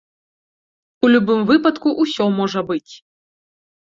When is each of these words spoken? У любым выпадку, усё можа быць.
У 1.05 1.09
любым 1.15 1.43
выпадку, 1.51 1.93
усё 2.05 2.25
можа 2.39 2.61
быць. 2.73 2.93